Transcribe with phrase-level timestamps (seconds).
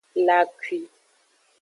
[0.27, 0.79] La akwi.